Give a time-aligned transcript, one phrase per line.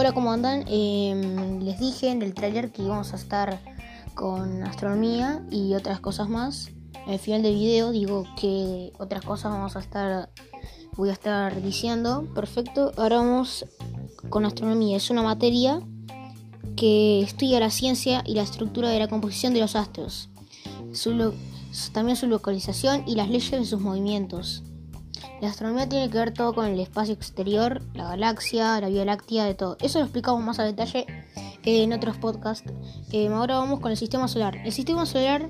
[0.00, 0.64] Hola, ¿cómo andan?
[0.66, 3.60] Em, les dije en el trailer que íbamos a estar
[4.14, 6.70] con astronomía y otras cosas más.
[7.06, 10.30] El final del video digo que otras cosas vamos a estar,
[10.96, 12.26] voy a estar diciendo.
[12.34, 13.66] Perfecto, ahora vamos
[14.30, 14.96] con astronomía.
[14.96, 15.82] Es una materia
[16.76, 20.30] que estudia la ciencia y la estructura de la composición de los astros,
[21.92, 24.62] también su localización y las leyes de sus movimientos.
[25.40, 29.44] La astronomía tiene que ver todo con el espacio exterior, la galaxia, la Vía Láctea,
[29.44, 29.76] de todo.
[29.80, 31.06] Eso lo explicamos más a detalle
[31.64, 32.70] en otros podcasts.
[33.12, 34.56] Eh, ahora vamos con el sistema solar.
[34.64, 35.48] El sistema solar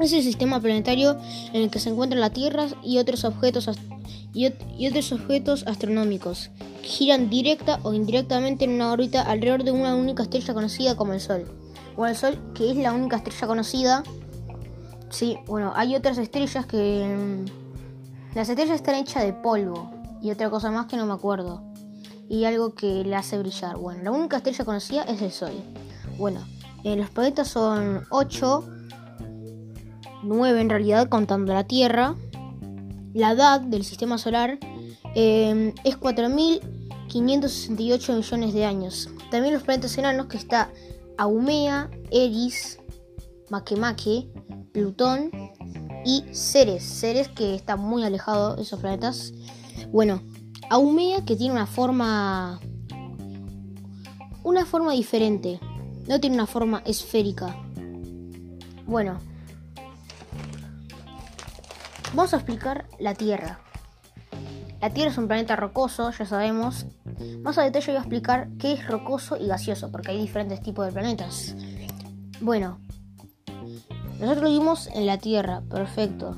[0.00, 1.16] es el sistema planetario
[1.52, 3.68] en el que se encuentran la Tierra y otros objetos,
[4.32, 4.46] y,
[4.86, 6.50] otros objetos astronómicos
[6.82, 11.12] que giran directa o indirectamente en una órbita alrededor de una única estrella conocida como
[11.12, 11.46] el Sol.
[11.96, 14.02] O el Sol, que es la única estrella conocida.
[15.10, 17.44] Sí, bueno, hay otras estrellas que
[18.34, 21.62] las estrellas están hechas de polvo y otra cosa más que no me acuerdo.
[22.28, 23.78] Y algo que le hace brillar.
[23.78, 25.52] Bueno, la única estrella conocida es el Sol.
[26.18, 26.40] Bueno,
[26.84, 28.68] eh, los planetas son 8,
[30.24, 32.14] 9 en realidad contando la Tierra.
[33.14, 34.58] La edad del sistema solar
[35.14, 39.08] eh, es 4.568 millones de años.
[39.30, 40.70] También los planetas enanos que está
[41.16, 42.78] Aumea, Eris,
[43.48, 44.28] Makemake,
[44.72, 45.30] Plutón
[46.04, 46.82] y Ceres.
[46.84, 49.32] Ceres que está muy alejado de esos planetas.
[49.92, 50.22] Bueno,
[50.70, 52.60] Aumea que tiene una forma.
[54.42, 55.58] Una forma diferente.
[56.06, 57.56] No tiene una forma esférica.
[58.86, 59.18] Bueno.
[62.14, 63.60] Vamos a explicar la Tierra.
[64.80, 66.86] La Tierra es un planeta rocoso, ya sabemos.
[67.42, 70.86] Más a detalle voy a explicar qué es rocoso y gaseoso, porque hay diferentes tipos
[70.86, 71.54] de planetas.
[72.40, 72.78] Bueno,
[74.20, 76.36] nosotros vivimos en la Tierra, perfecto.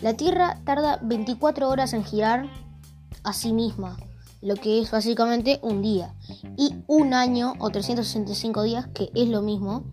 [0.00, 2.48] La Tierra tarda 24 horas en girar
[3.24, 3.96] a sí misma,
[4.40, 6.14] lo que es básicamente un día.
[6.56, 9.84] Y un año o 365 días, que es lo mismo,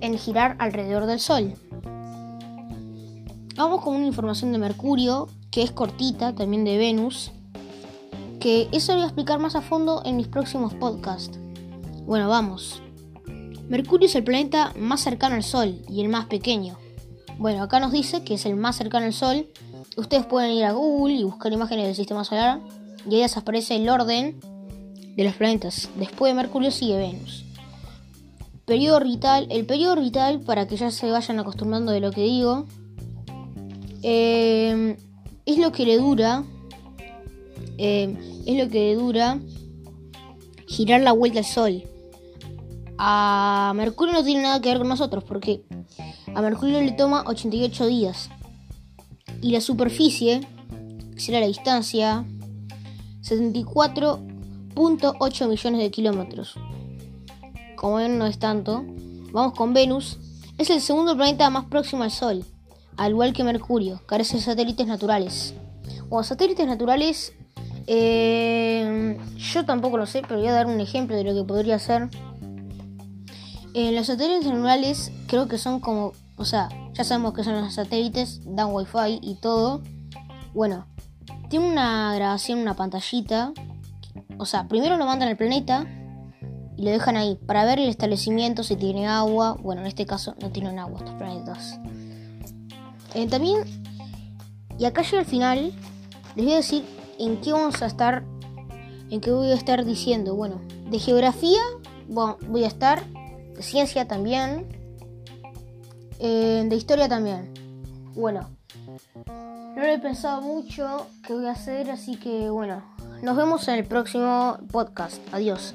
[0.00, 1.54] en girar alrededor del Sol.
[3.56, 7.32] Vamos con una información de Mercurio, que es cortita, también de Venus,
[8.38, 11.36] que eso lo voy a explicar más a fondo en mis próximos podcasts.
[12.06, 12.80] Bueno, vamos.
[13.68, 16.78] Mercurio es el planeta más cercano al Sol y el más pequeño.
[17.36, 19.46] Bueno, acá nos dice que es el más cercano al Sol.
[19.98, 22.60] Ustedes pueden ir a Google y buscar imágenes del sistema solar
[23.08, 24.40] y ahí les aparece el orden
[25.16, 25.90] de los planetas.
[25.96, 27.44] Después de Mercurio sigue Venus.
[28.64, 29.46] Periodo orbital.
[29.50, 32.64] El periodo orbital, para que ya se vayan acostumbrando de lo que digo,
[34.02, 34.96] eh,
[35.44, 36.42] es lo que le dura.
[37.76, 39.38] Eh, es lo que le dura
[40.66, 41.82] girar la vuelta al Sol
[42.98, 45.62] a Mercurio no tiene nada que ver con nosotros porque
[46.34, 48.30] a Mercurio le toma 88 días.
[49.40, 50.40] Y la superficie,
[51.14, 52.24] que será la distancia,
[53.22, 56.54] 74.8 millones de kilómetros.
[57.76, 58.84] Como ven, no es tanto.
[59.32, 60.18] Vamos con Venus.
[60.58, 62.44] Es el segundo planeta más próximo al Sol,
[62.96, 64.00] al igual que Mercurio.
[64.06, 65.54] Carece de satélites naturales.
[66.10, 67.32] O satélites naturales,
[67.86, 71.78] eh, yo tampoco lo sé, pero voy a dar un ejemplo de lo que podría
[71.78, 72.08] ser.
[73.74, 77.74] Eh, los satélites naturales creo que son como, o sea, ya sabemos que son los
[77.74, 79.82] satélites, dan wifi y todo.
[80.54, 80.86] Bueno,
[81.48, 83.52] tiene una grabación, una pantallita.
[84.38, 85.86] O sea, primero lo mandan al planeta
[86.76, 89.56] y lo dejan ahí para ver el establecimiento, si tiene agua.
[89.60, 91.78] Bueno, en este caso no tienen agua estos planetas.
[93.14, 93.62] Eh, también,
[94.78, 95.72] y acá llega al final,
[96.36, 96.84] les voy a decir
[97.18, 98.24] en qué vamos a estar,
[99.10, 100.34] en qué voy a estar diciendo.
[100.34, 101.60] Bueno, de geografía
[102.08, 103.02] bueno, voy a estar
[103.60, 104.66] ciencia también,
[106.18, 107.52] eh, de historia también.
[108.14, 108.50] Bueno,
[109.26, 112.82] no lo he pensado mucho qué voy a hacer, así que bueno,
[113.22, 115.20] nos vemos en el próximo podcast.
[115.32, 115.74] Adiós.